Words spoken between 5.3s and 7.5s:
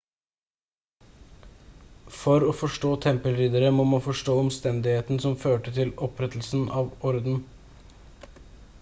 førte til opprettelsen av ordren